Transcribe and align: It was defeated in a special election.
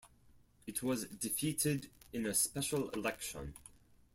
It 0.65 0.81
was 0.81 1.05
defeated 1.05 1.91
in 2.11 2.25
a 2.25 2.33
special 2.33 2.89
election. 2.89 3.53